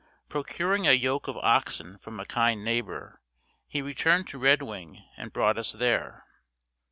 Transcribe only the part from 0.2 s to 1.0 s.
Procuring a